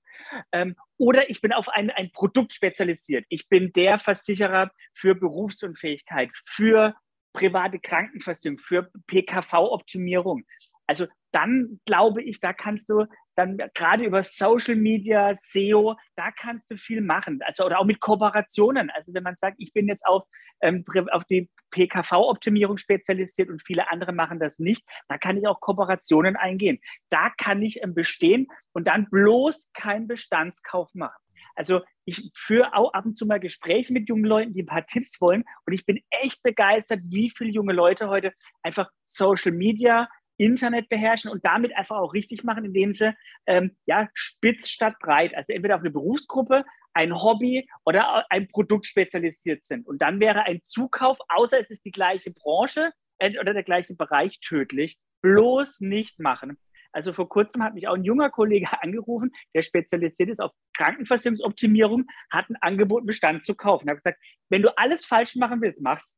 [0.52, 3.26] ähm, oder ich bin auf ein, ein Produkt spezialisiert.
[3.30, 6.96] Ich bin der Versicherer für Berufsunfähigkeit, für
[7.34, 10.46] private Krankenversicherung, für PKV-Optimierung.
[10.88, 16.72] Also dann glaube ich, da kannst du dann gerade über Social Media, SEO, da kannst
[16.72, 17.40] du viel machen.
[17.46, 18.90] Also oder auch mit Kooperationen.
[18.90, 20.24] Also wenn man sagt, ich bin jetzt auf,
[20.62, 25.60] ähm, auf die PKV-Optimierung spezialisiert und viele andere machen das nicht, da kann ich auch
[25.60, 26.80] Kooperationen eingehen.
[27.10, 31.22] Da kann ich ähm, bestehen und dann bloß keinen Bestandskauf machen.
[31.56, 34.86] Also ich führe auch ab und zu mal Gespräche mit jungen Leuten, die ein paar
[34.86, 35.44] Tipps wollen.
[35.66, 41.32] Und ich bin echt begeistert, wie viele junge Leute heute einfach Social Media, Internet beherrschen
[41.32, 43.16] und damit einfach auch richtig machen, indem sie
[43.46, 48.86] ähm, ja, spitz statt breit, also entweder auf eine Berufsgruppe, ein Hobby oder ein Produkt
[48.86, 49.86] spezialisiert sind.
[49.86, 53.96] Und dann wäre ein Zukauf, außer es ist die gleiche Branche äh, oder der gleiche
[53.96, 54.98] Bereich, tödlich.
[55.22, 56.58] Bloß nicht machen.
[56.96, 62.06] Also vor kurzem hat mich auch ein junger Kollege angerufen, der spezialisiert ist auf Krankenversicherungsoptimierung,
[62.32, 63.90] hat ein Angebot, Bestand zu kaufen.
[63.90, 66.18] Er hat gesagt, wenn du alles falsch machen willst, mach's.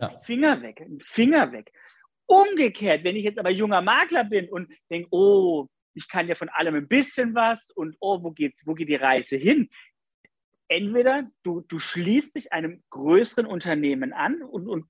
[0.00, 0.20] Ja.
[0.20, 1.72] Finger weg, Finger weg.
[2.32, 6.48] Umgekehrt, wenn ich jetzt aber junger Makler bin und denke, oh, ich kann ja von
[6.48, 9.68] allem ein bisschen was und oh, wo geht's, wo geht die Reise hin?
[10.68, 14.86] Entweder du, du schließt dich einem größeren Unternehmen an und, und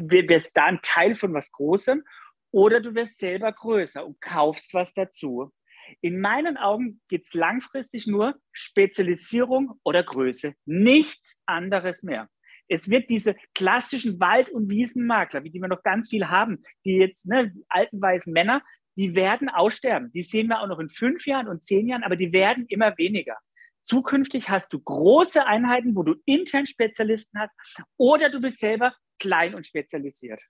[0.00, 2.04] wirst da ein Teil von was Großem
[2.52, 5.52] oder du wirst selber größer und kaufst was dazu.
[6.00, 12.28] In meinen Augen geht es langfristig nur Spezialisierung oder Größe, nichts anderes mehr.
[12.70, 16.98] Es wird diese klassischen Wald- und Wiesenmakler, wie die wir noch ganz viel haben, die
[16.98, 18.62] jetzt, ne, alten weißen Männer,
[18.96, 20.12] die werden aussterben.
[20.12, 22.96] Die sehen wir auch noch in fünf Jahren und zehn Jahren, aber die werden immer
[22.96, 23.36] weniger.
[23.82, 27.52] Zukünftig hast du große Einheiten, wo du intern Spezialisten hast,
[27.96, 30.40] oder du bist selber klein und spezialisiert.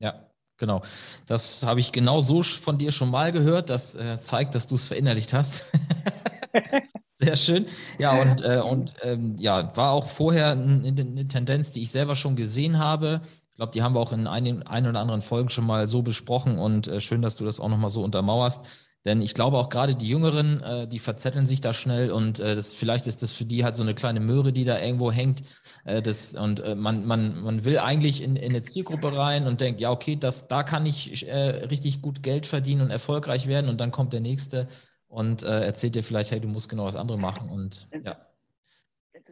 [0.00, 0.82] Ja, genau.
[1.26, 3.70] Das habe ich genau so von dir schon mal gehört.
[3.70, 5.72] Das äh, zeigt, dass du es verinnerlicht hast.
[7.20, 7.66] Sehr schön.
[7.98, 12.36] Ja, und, äh, und ähm, ja, war auch vorher eine, Tendenz, die ich selber schon
[12.36, 13.20] gesehen habe.
[13.50, 16.02] Ich glaube, die haben wir auch in einigen ein oder anderen Folgen schon mal so
[16.02, 18.64] besprochen und äh, schön, dass du das auch nochmal so untermauerst.
[19.04, 22.54] Denn ich glaube auch gerade die Jüngeren, äh, die verzetteln sich da schnell und äh,
[22.54, 25.42] das, vielleicht ist das für die halt so eine kleine Möhre, die da irgendwo hängt.
[25.84, 29.60] Äh, das, und äh, man, man, man will eigentlich in, in eine Zielgruppe rein und
[29.60, 31.34] denkt, ja, okay, das, da kann ich äh,
[31.66, 34.68] richtig gut Geld verdienen und erfolgreich werden und dann kommt der nächste
[35.08, 38.16] und äh, erzählt dir vielleicht, hey, du musst genau was anderes machen und ja.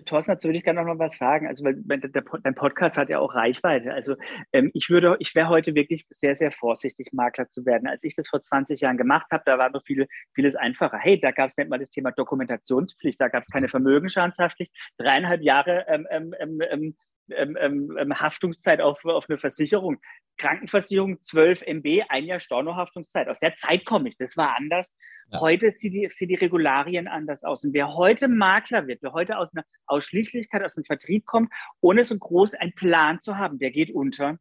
[0.04, 1.46] Thorsten, dazu würde ich gerne noch mal was sagen.
[1.46, 3.92] Also, weil der, dein Podcast hat ja auch Reichweite.
[3.92, 4.16] Also,
[4.52, 7.88] ähm, ich würde, ich wäre heute wirklich sehr, sehr vorsichtig, Makler zu werden.
[7.88, 10.98] Als ich das vor 20 Jahren gemacht habe, da war noch viel, vieles einfacher.
[10.98, 14.72] Hey, da gab es nicht mal das Thema Dokumentationspflicht, da gab es keine Vermögensschadenshaftpflicht.
[14.98, 16.96] Dreieinhalb Jahre ähm, ähm,
[17.30, 19.98] ähm, ähm ähm, Haftungszeit auf, auf eine Versicherung.
[20.38, 23.28] Krankenversicherung 12 MB, ein Jahr Stornohaftungszeit.
[23.28, 24.94] Aus der Zeit komme ich, das war anders.
[25.30, 25.40] Ja.
[25.40, 27.64] Heute sieht die, sieht die Regularien anders aus.
[27.64, 32.04] Und wer heute Makler wird, wer heute aus einer Ausschließlichkeit, aus dem Vertrieb kommt, ohne
[32.04, 34.38] so groß einen Plan zu haben, der geht unter.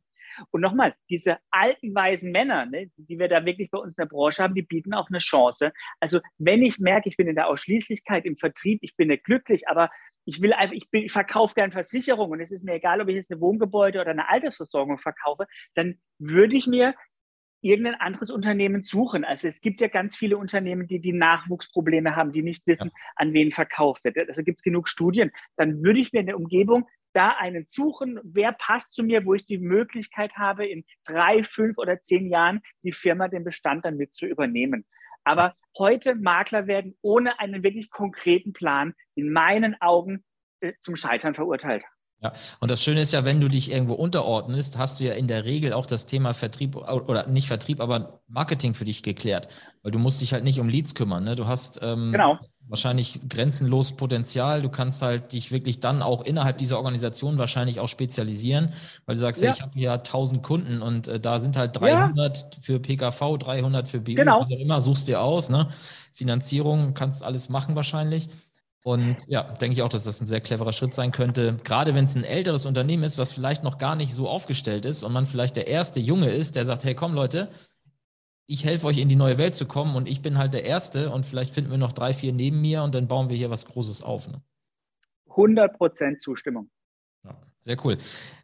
[0.52, 4.06] Und nochmal, diese alten weisen Männer, ne, die wir da wirklich bei uns in der
[4.06, 5.72] Branche haben, die bieten auch eine Chance.
[6.00, 9.68] Also wenn ich merke, ich bin in der Ausschließlichkeit im Vertrieb, ich bin nicht glücklich,
[9.68, 9.90] aber
[10.26, 13.16] ich will einfach, ich, ich verkaufe gern Versicherungen und es ist mir egal, ob ich
[13.16, 16.96] jetzt eine Wohngebäude oder eine Altersversorgung verkaufe, dann würde ich mir
[17.62, 19.26] irgendein anderes Unternehmen suchen.
[19.26, 23.02] Also es gibt ja ganz viele Unternehmen, die die Nachwuchsprobleme haben, die nicht wissen, ja.
[23.16, 24.18] an wen verkauft wird.
[24.30, 25.32] Also gibt es genug Studien.
[25.58, 29.34] Dann würde ich mir in der Umgebung da einen suchen, wer passt zu mir, wo
[29.34, 33.98] ich die Möglichkeit habe, in drei, fünf oder zehn Jahren die Firma, den Bestand dann
[33.98, 34.86] mit zu übernehmen.
[35.26, 40.24] Aber heute Makler werden ohne einen wirklich konkreten Plan in meinen Augen
[40.62, 41.84] äh, zum Scheitern verurteilt.
[42.22, 45.28] Ja, und das Schöne ist ja, wenn du dich irgendwo unterordnest, hast du ja in
[45.28, 49.48] der Regel auch das Thema Vertrieb oder nicht Vertrieb, aber Marketing für dich geklärt,
[49.84, 51.26] weil du musst dich halt nicht um Leads kümmern.
[51.26, 51.36] Ne?
[51.36, 52.40] Du hast ähm, genau.
[52.68, 54.62] wahrscheinlich grenzenlos Potenzial.
[54.62, 58.72] Du kannst halt dich wirklich dann auch innerhalb dieser Organisation wahrscheinlich auch spezialisieren,
[59.06, 59.52] weil du sagst, ja.
[59.52, 62.50] ich habe hier 1000 Kunden und äh, da sind halt 300 ja.
[62.62, 64.40] für PKV, 300 für BU, genau.
[64.40, 65.50] was auch immer, suchst dir aus.
[65.50, 65.68] Ne?
[66.14, 68.30] Finanzierung kannst alles machen wahrscheinlich.
[68.86, 71.58] Und ja, denke ich auch, dass das ein sehr cleverer Schritt sein könnte.
[71.64, 75.02] Gerade wenn es ein älteres Unternehmen ist, was vielleicht noch gar nicht so aufgestellt ist
[75.02, 77.50] und man vielleicht der erste Junge ist, der sagt, hey, komm Leute,
[78.46, 81.10] ich helfe euch in die neue Welt zu kommen und ich bin halt der Erste
[81.10, 83.66] und vielleicht finden wir noch drei, vier neben mir und dann bauen wir hier was
[83.66, 84.28] Großes auf.
[84.28, 84.44] Ne?
[85.30, 86.70] 100 Prozent Zustimmung.
[87.66, 87.98] Sehr cool.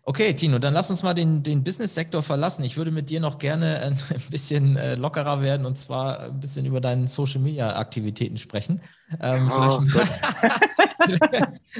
[0.04, 2.64] Okay, Tino, dann lass uns mal den, den Business-Sektor verlassen.
[2.64, 3.96] Ich würde mit dir noch gerne ein
[4.32, 8.82] bisschen äh, lockerer werden und zwar ein bisschen über deine Social-Media-Aktivitäten sprechen.
[9.22, 9.80] Ähm, oh,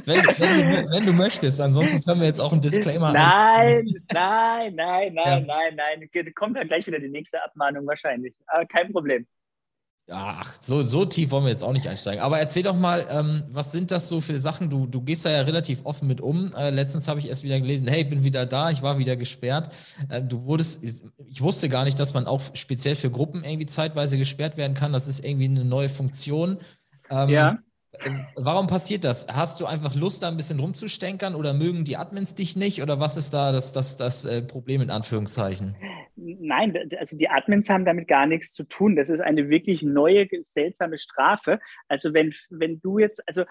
[0.06, 5.14] wenn, wenn, wenn, du möchtest, ansonsten können wir jetzt auch einen Disclaimer Nein, nein, nein,
[5.16, 5.56] nein, ja.
[5.56, 6.10] nein, nein.
[6.36, 8.36] Kommt dann gleich wieder die nächste Abmahnung wahrscheinlich.
[8.46, 9.26] Aber kein Problem.
[10.12, 12.22] Ach, so, so tief wollen wir jetzt auch nicht einsteigen.
[12.22, 14.70] Aber erzähl doch mal, ähm, was sind das so für Sachen?
[14.70, 16.52] Du, du gehst da ja relativ offen mit um.
[16.54, 19.74] Äh, letztens habe ich erst wieder gelesen, hey, bin wieder da, ich war wieder gesperrt.
[20.10, 24.18] Äh, du wurdest, ich wusste gar nicht, dass man auch speziell für Gruppen irgendwie zeitweise
[24.18, 24.92] gesperrt werden kann.
[24.92, 26.58] Das ist irgendwie eine neue Funktion.
[27.10, 27.58] Ähm, ja.
[28.36, 29.28] Warum passiert das?
[29.28, 33.00] Hast du einfach Lust, da ein bisschen rumzustänkern oder mögen die Admins dich nicht oder
[33.00, 35.76] was ist da das, das, das äh, Problem in Anführungszeichen?
[36.16, 38.96] Nein, also die Admins haben damit gar nichts zu tun.
[38.96, 41.60] Das ist eine wirklich neue, seltsame Strafe.
[41.88, 43.44] Also wenn, wenn du jetzt, also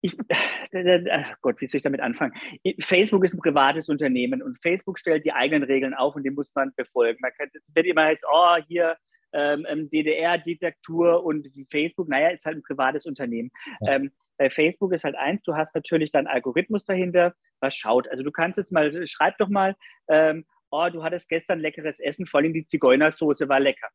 [0.00, 0.16] ich,
[1.42, 2.34] Gott, wie soll ich damit anfangen?
[2.80, 6.50] Facebook ist ein privates Unternehmen und Facebook stellt die eigenen Regeln auf und die muss
[6.54, 7.18] man befolgen.
[7.20, 8.96] Man kann, wird immer heißt, oh, hier
[9.32, 13.50] ähm, ähm DDR-Diktatur und Facebook, naja, ist halt ein privates Unternehmen.
[13.80, 13.96] Ja.
[13.96, 18.08] Ähm, bei Facebook ist halt eins, du hast natürlich dann Algorithmus dahinter, was schaut.
[18.08, 19.74] Also du kannst jetzt mal, schreib doch mal,
[20.08, 23.88] ähm, oh, du hattest gestern leckeres Essen, vor allem die Zigeunersoße war lecker.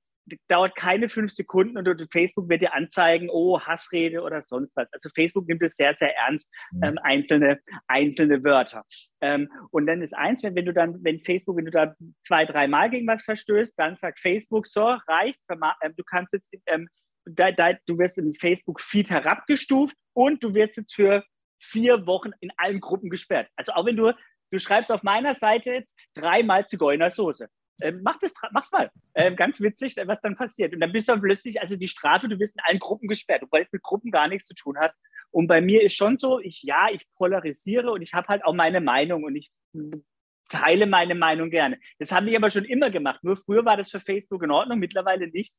[0.48, 4.88] Dauert keine fünf Sekunden und Facebook wird dir anzeigen, oh, Hassrede oder sonst was.
[4.92, 6.84] Also Facebook nimmt es sehr, sehr ernst, mhm.
[6.84, 8.84] ähm, einzelne, einzelne Wörter.
[9.22, 12.46] Ähm, und dann ist eins, wenn, wenn du dann, wenn Facebook, wenn du da zwei,
[12.46, 16.88] dreimal gegen was verstößt, dann sagt Facebook, so, reicht, ähm, du kannst jetzt, ähm,
[17.26, 21.24] da, da, du wirst im Facebook-Feed herabgestuft und du wirst jetzt für
[21.62, 23.50] vier Wochen in allen Gruppen gesperrt.
[23.56, 24.14] Also auch wenn du
[24.54, 27.50] du schreibst auf meiner Seite jetzt dreimal Zigeunersoße.
[27.82, 28.92] Ähm, mach das, mach's mal.
[29.16, 30.74] Ähm, ganz witzig, was dann passiert.
[30.74, 33.44] Und dann bist du dann plötzlich, also die Strafe, du wirst in allen Gruppen gesperrt,
[33.52, 34.94] weil es mit Gruppen gar nichts zu tun hat.
[35.32, 38.54] Und bei mir ist schon so, ich, ja, ich polarisiere und ich habe halt auch
[38.54, 39.52] meine Meinung und ich
[40.50, 41.80] teile meine Meinung gerne.
[42.00, 43.24] Das habe ich aber schon immer gemacht.
[43.24, 45.54] Nur früher war das für Facebook in Ordnung, mittlerweile nicht.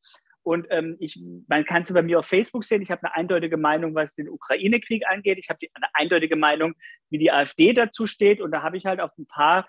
[0.45, 2.83] Und ähm, ich, man kann es bei mir auf Facebook sehen.
[2.83, 5.39] Ich habe eine eindeutige Meinung, was den Ukraine-Krieg angeht.
[5.39, 6.75] Ich habe eine eindeutige Meinung,
[7.11, 8.41] wie die AfD dazu steht.
[8.41, 9.67] Und da habe ich halt auf ein paar,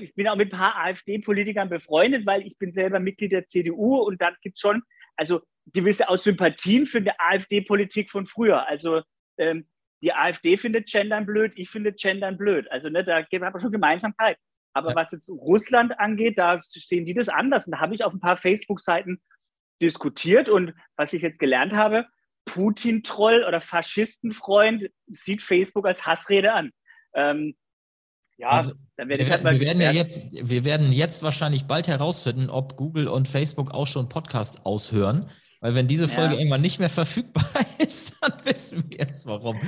[0.00, 3.96] ich bin auch mit ein paar AfD-Politikern befreundet, weil ich bin selber Mitglied der CDU
[3.96, 4.82] und da gibt es schon
[5.16, 5.40] also
[5.72, 8.66] gewisse auch Sympathien für die AfD-Politik von früher.
[8.68, 9.02] Also
[9.38, 9.66] ähm,
[10.02, 12.70] die AfD findet Gendern blöd, ich finde Gendern blöd.
[12.70, 14.36] Also ne, da haben wir schon Gemeinsamkeit.
[14.74, 14.96] Aber ja.
[14.96, 17.66] was jetzt Russland angeht, da sehen die das anders.
[17.66, 19.20] Und da habe ich auf ein paar Facebook-Seiten
[19.80, 22.06] diskutiert und was ich jetzt gelernt habe,
[22.46, 26.72] Putin-Troll oder Faschistenfreund sieht Facebook als Hassrede an.
[27.14, 27.54] Ähm,
[28.36, 31.66] ja, also, dann werde ich halt mal wir werden ja jetzt, wir werden jetzt wahrscheinlich
[31.66, 35.26] bald herausfinden, ob Google und Facebook auch schon Podcast aushören.
[35.60, 36.40] Weil wenn diese Folge ja.
[36.40, 37.44] irgendwann nicht mehr verfügbar
[37.78, 39.60] ist, dann wissen wir jetzt warum.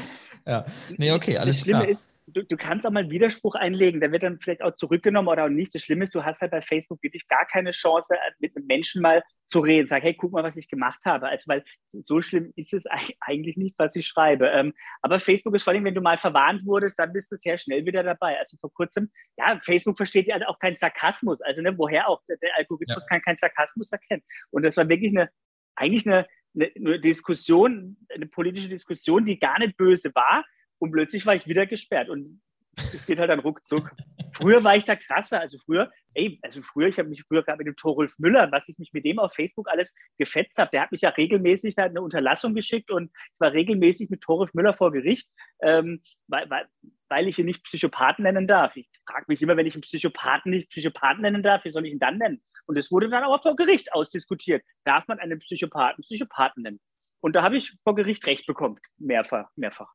[0.44, 1.92] Ja, nee, okay, alles das Schlimme klar.
[1.92, 5.28] Ist, du, du kannst auch mal einen Widerspruch einlegen, der wird dann vielleicht auch zurückgenommen
[5.28, 5.74] oder auch nicht.
[5.74, 8.66] Das Schlimme ist, du hast halt bei Facebook wirklich gar keine Chance, äh, mit einem
[8.66, 9.88] Menschen mal zu reden.
[9.88, 11.28] Sag, hey, guck mal, was ich gemacht habe.
[11.28, 12.84] Also, weil so schlimm ist es
[13.20, 14.48] eigentlich nicht, was ich schreibe.
[14.48, 17.58] Ähm, aber Facebook ist vor allem, wenn du mal verwarnt wurdest, dann bist du sehr
[17.58, 18.38] schnell wieder dabei.
[18.38, 21.40] Also vor kurzem, ja, Facebook versteht ja auch keinen Sarkasmus.
[21.42, 22.22] Also, ne, woher auch?
[22.28, 23.08] Der, der Algorithmus ja.
[23.08, 24.22] kann keinen Sarkasmus erkennen.
[24.50, 25.28] Und das war wirklich eine,
[25.76, 30.44] eigentlich eine, eine, eine Diskussion, eine politische Diskussion, die gar nicht böse war,
[30.84, 32.42] und plötzlich war ich wieder gesperrt und
[32.76, 33.90] es geht halt dann ruckzuck.
[34.34, 35.40] Früher war ich da krasser.
[35.40, 38.68] Also früher, ey, also früher, ich habe mich früher gerade mit dem Torulf Müller, was
[38.68, 41.84] ich mich mit dem auf Facebook alles gefetzt habe, der hat mich ja regelmäßig da
[41.84, 45.26] eine Unterlassung geschickt und ich war regelmäßig mit Torulf Müller vor Gericht,
[45.62, 46.66] ähm, weil, weil,
[47.08, 48.76] weil ich ihn nicht Psychopathen nennen darf.
[48.76, 51.92] Ich frage mich immer, wenn ich einen Psychopathen nicht Psychopathen nennen darf, wie soll ich
[51.92, 52.42] ihn dann nennen?
[52.66, 54.62] Und es wurde dann aber vor Gericht ausdiskutiert.
[54.84, 56.80] Darf man einen Psychopathen Psychopathen nennen?
[57.22, 58.78] Und da habe ich vor Gericht Recht bekommen.
[58.98, 59.90] Mehrfach, mehrfach.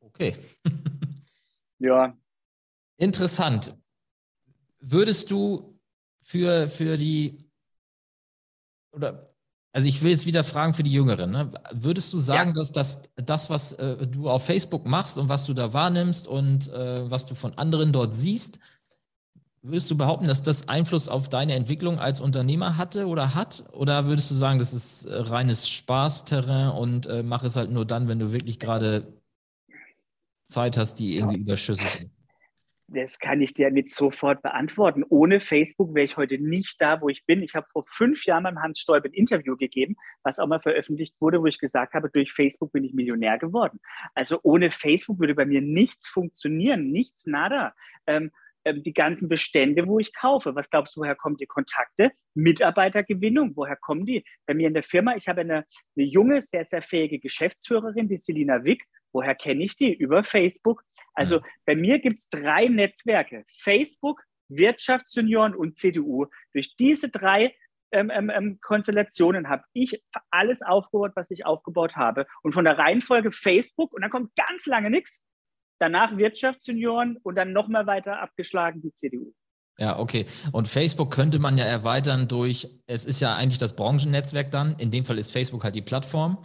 [0.00, 0.36] Okay.
[1.78, 2.16] ja.
[2.96, 3.76] Interessant.
[4.80, 5.78] Würdest du
[6.20, 7.50] für, für die,
[8.92, 9.28] oder
[9.72, 11.30] also ich will jetzt wieder fragen für die Jüngeren.
[11.30, 11.52] Ne?
[11.72, 12.54] Würdest du sagen, ja.
[12.54, 16.68] dass das, das was äh, du auf Facebook machst und was du da wahrnimmst und
[16.68, 18.58] äh, was du von anderen dort siehst,
[19.62, 23.66] würdest du behaupten, dass das Einfluss auf deine Entwicklung als Unternehmer hatte oder hat?
[23.72, 27.84] Oder würdest du sagen, das ist äh, reines Spaßterrain und äh, mach es halt nur
[27.84, 29.17] dann, wenn du wirklich gerade
[30.48, 32.10] Zeit hast, die irgendwie überschüssig sind?
[32.90, 35.04] Das kann ich dir nicht sofort beantworten.
[35.10, 37.42] Ohne Facebook wäre ich heute nicht da, wo ich bin.
[37.42, 41.14] Ich habe vor fünf Jahren beim Hans Stoib ein Interview gegeben, was auch mal veröffentlicht
[41.20, 43.78] wurde, wo ich gesagt habe, durch Facebook bin ich Millionär geworden.
[44.14, 47.74] Also ohne Facebook würde bei mir nichts funktionieren, nichts, nada.
[48.06, 48.30] Ähm,
[48.64, 50.54] ähm, die ganzen Bestände, wo ich kaufe.
[50.54, 52.10] Was glaubst du, woher kommen die Kontakte?
[52.34, 54.24] Mitarbeitergewinnung, woher kommen die?
[54.46, 55.64] Bei mir in der Firma, ich habe eine,
[55.96, 58.84] eine junge, sehr, sehr fähige Geschäftsführerin, die Selina Wick.
[59.12, 59.94] Woher kenne ich die?
[59.94, 60.82] Über Facebook.
[61.14, 63.44] Also bei mir gibt es drei Netzwerke.
[63.58, 66.26] Facebook, Wirtschaftsjunioren und CDU.
[66.52, 67.54] Durch diese drei
[67.90, 72.26] ähm, ähm, ähm, Konstellationen habe ich alles aufgebaut, was ich aufgebaut habe.
[72.42, 75.22] Und von der Reihenfolge Facebook, und dann kommt ganz lange nichts,
[75.78, 79.32] danach Wirtschaftsjunioren und dann nochmal weiter abgeschlagen die CDU.
[79.78, 80.26] Ja, okay.
[80.52, 84.90] Und Facebook könnte man ja erweitern durch, es ist ja eigentlich das Branchennetzwerk dann, in
[84.90, 86.38] dem Fall ist Facebook halt die Plattform.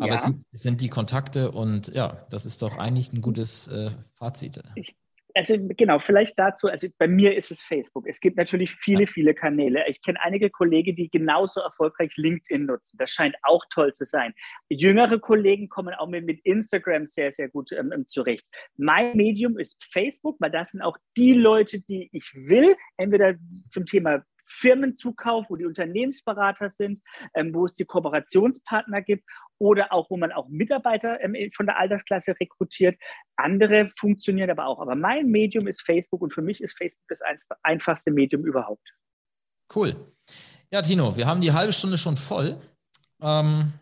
[0.00, 0.18] Aber ja.
[0.18, 3.90] es, sind, es, sind, die Kontakte und ja, das ist doch eigentlich ein gutes äh,
[4.16, 4.60] Fazit.
[4.74, 4.96] Ich,
[5.34, 8.06] also genau, vielleicht dazu, also bei mir ist es Facebook.
[8.08, 9.06] Es gibt natürlich viele, ja.
[9.06, 9.84] viele Kanäle.
[9.88, 12.96] Ich kenne einige Kollegen, die genauso erfolgreich LinkedIn nutzen.
[12.98, 14.32] Das scheint auch toll zu sein.
[14.68, 18.46] Jüngere Kollegen kommen auch mit, mit Instagram sehr, sehr gut ähm, ähm zurecht.
[18.76, 23.34] Mein Medium ist Facebook, weil das sind auch die Leute, die ich will, entweder
[23.70, 27.02] zum Thema Firmenzukauf, wo die Unternehmensberater sind,
[27.34, 29.24] ähm, wo es die Kooperationspartner gibt
[29.60, 32.98] oder auch, wo man auch Mitarbeiter ähm, von der Altersklasse rekrutiert.
[33.36, 34.80] Andere funktionieren aber auch.
[34.80, 37.20] Aber mein Medium ist Facebook und für mich ist Facebook das
[37.62, 38.88] einfachste Medium überhaupt.
[39.74, 39.94] Cool.
[40.72, 42.56] Ja, Tino, wir haben die halbe Stunde schon voll.
[43.20, 43.72] Ähm,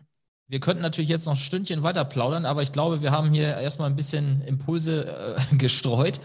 [0.47, 3.57] wir könnten natürlich jetzt noch ein Stündchen weiter plaudern, aber ich glaube, wir haben hier
[3.57, 6.19] erstmal ein bisschen Impulse äh, gestreut.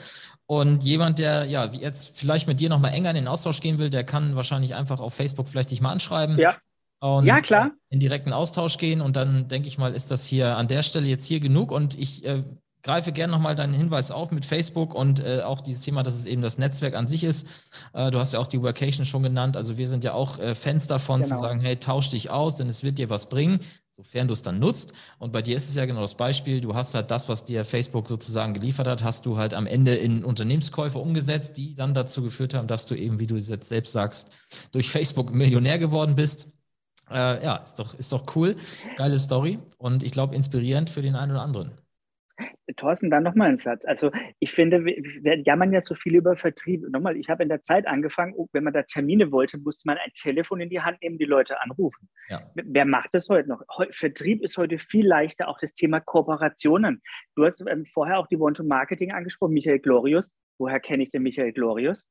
[0.47, 3.89] Und jemand, der ja jetzt vielleicht mit dir nochmal enger in den Austausch gehen will,
[3.89, 6.39] der kann wahrscheinlich einfach auf Facebook vielleicht dich mal anschreiben.
[6.39, 6.57] Ja.
[7.05, 7.73] Und ja, klar.
[7.91, 9.03] in direkten Austausch gehen.
[9.03, 11.71] Und dann denke ich mal, ist das hier an der Stelle jetzt hier genug.
[11.71, 12.45] Und ich äh,
[12.83, 16.25] greife gerne nochmal deinen Hinweis auf mit Facebook und äh, auch dieses Thema, dass es
[16.25, 17.47] eben das Netzwerk an sich ist.
[17.93, 19.55] Äh, du hast ja auch die Workation schon genannt.
[19.55, 21.35] Also wir sind ja auch äh, Fans davon genau.
[21.35, 23.61] zu sagen, hey, tausch dich aus, denn es wird dir was bringen
[23.95, 24.93] sofern du es dann nutzt.
[25.21, 27.65] Und bei dir ist es ja genau das Beispiel, du hast halt das, was dir
[27.65, 32.21] Facebook sozusagen geliefert hat, hast du halt am Ende in Unternehmenskäufe umgesetzt, die dann dazu
[32.21, 34.33] geführt haben, dass du eben, wie du jetzt selbst sagst,
[34.73, 36.49] durch Facebook Millionär geworden bist.
[37.11, 38.55] Äh, ja, ist doch, ist doch cool.
[38.97, 41.73] Geile Story und ich glaube inspirierend für den einen oder anderen.
[42.77, 43.85] Thorsten, dann nochmal ein Satz.
[43.85, 46.83] Also ich finde, wir jammern ja so viel über Vertrieb.
[46.89, 49.99] Nochmal, ich habe in der Zeit angefangen, oh, wenn man da Termine wollte, musste man
[49.99, 52.09] ein Telefon in die Hand nehmen, die Leute anrufen.
[52.29, 52.43] Ja.
[52.55, 53.63] Wer macht das heute noch?
[53.91, 57.03] Vertrieb ist heute viel leichter, auch das Thema Kooperationen.
[57.37, 60.31] Du hast ähm, vorher auch die One-to-Marketing angesprochen, Michael Glorius.
[60.59, 62.05] Woher kenne ich den Michael Glorius?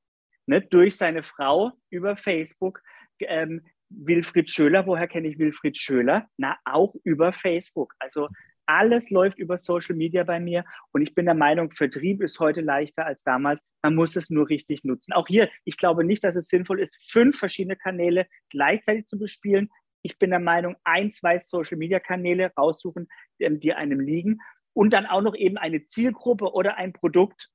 [0.46, 2.82] Ne, durch seine Frau über Facebook.
[3.20, 3.62] Ähm,
[3.96, 6.28] Wilfried Schöler, woher kenne ich Wilfried Schöler?
[6.38, 7.94] Na, auch über Facebook.
[8.00, 8.30] Also
[8.66, 12.62] alles läuft über Social Media bei mir und ich bin der Meinung, Vertrieb ist heute
[12.62, 13.62] leichter als damals.
[13.82, 15.14] Man muss es nur richtig nutzen.
[15.14, 19.70] Auch hier, ich glaube nicht, dass es sinnvoll ist, fünf verschiedene Kanäle gleichzeitig zu bespielen.
[20.02, 23.08] Ich bin der Meinung, ein, zwei Social Media Kanäle raussuchen,
[23.40, 24.40] ähm, die einem liegen
[24.74, 27.50] und dann auch noch eben eine Zielgruppe oder ein Produkt.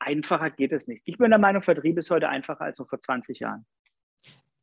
[0.00, 1.02] Einfacher geht es nicht.
[1.04, 3.66] Ich bin der Meinung, Vertrieb ist heute einfacher als noch vor 20 Jahren.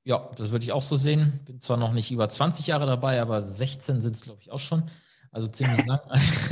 [0.06, 1.40] Ja, das würde ich auch so sehen.
[1.46, 4.60] Bin zwar noch nicht über 20 Jahre dabei, aber 16 sind es, glaube ich, auch
[4.60, 4.84] schon.
[5.32, 6.00] Also ziemlich lang.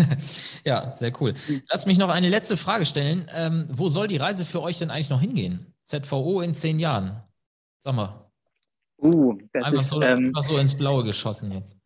[0.65, 1.35] ja, sehr cool.
[1.69, 3.29] Lass mich noch eine letzte Frage stellen.
[3.33, 5.73] Ähm, wo soll die Reise für euch denn eigentlich noch hingehen?
[5.83, 7.21] ZVO in zehn Jahren?
[7.79, 8.31] Sag mal.
[8.97, 11.77] Uh, einfach, ist, so, ähm, einfach so ins Blaue geschossen jetzt.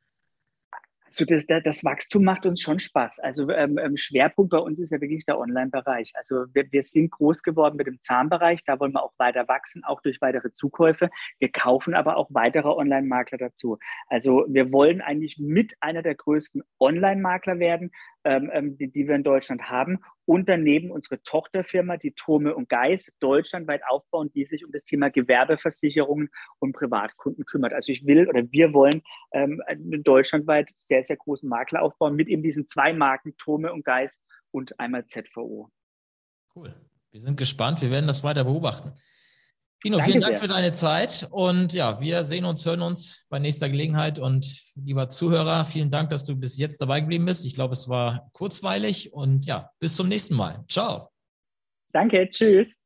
[1.17, 3.19] Also das, das, Wachstum macht uns schon Spaß.
[3.19, 6.11] Also ähm, ähm, Schwerpunkt bei uns ist ja wirklich der Online-Bereich.
[6.15, 9.85] Also wir, wir, sind groß geworden mit dem Zahnbereich, da wollen wir auch weiter wachsen,
[9.85, 11.09] auch durch weitere Zukäufe.
[11.39, 13.77] Wir kaufen aber auch weitere Online-Makler dazu.
[14.07, 17.91] Also wir wollen eigentlich mit einer der größten Online-Makler werden,
[18.25, 22.69] ähm, ähm, die, die wir in Deutschland haben und daneben unsere Tochterfirma, die Tome und
[22.69, 27.73] Geis, deutschlandweit aufbauen, die sich um das Thema Gewerbeversicherungen und Privatkunden kümmert.
[27.73, 29.61] Also ich will oder wir wollen ähm,
[30.03, 34.19] deutschlandweit sehr, sehr großen Makler aufbauen mit eben diesen zwei Marken, Tome und Geis
[34.51, 35.69] und einmal ZVO.
[36.55, 36.73] Cool.
[37.11, 37.81] Wir sind gespannt.
[37.81, 38.93] Wir werden das weiter beobachten.
[39.83, 40.47] Dino, vielen Dank sehr.
[40.47, 45.09] für deine Zeit und ja, wir sehen uns, hören uns bei nächster Gelegenheit und lieber
[45.09, 47.45] Zuhörer, vielen Dank, dass du bis jetzt dabei geblieben bist.
[47.45, 50.63] Ich glaube, es war kurzweilig und ja, bis zum nächsten Mal.
[50.67, 51.11] Ciao.
[51.91, 52.84] Danke, tschüss.